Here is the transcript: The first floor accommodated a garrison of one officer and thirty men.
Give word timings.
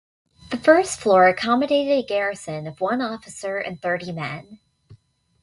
The 0.49 0.57
first 0.57 0.99
floor 0.99 1.27
accommodated 1.27 1.91
a 1.91 2.01
garrison 2.03 2.65
of 2.65 2.81
one 2.81 3.01
officer 3.03 3.59
and 3.59 3.79
thirty 3.79 4.11
men. 4.11 4.59